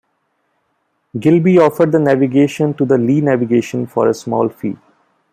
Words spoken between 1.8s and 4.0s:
the Navigation to the Lee Navigation